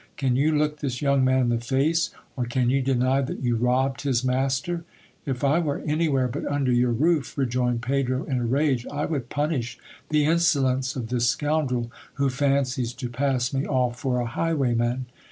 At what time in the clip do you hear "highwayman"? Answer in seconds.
14.25-15.05